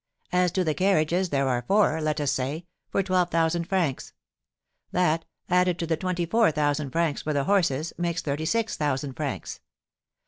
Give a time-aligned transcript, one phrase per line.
[0.31, 4.13] As to the carriages, there are four, let us say, for twelve thousand francs;
[4.91, 9.13] that, added to the twenty four thousand francs for the horses, makes thirty six thousand
[9.13, 9.59] francs.'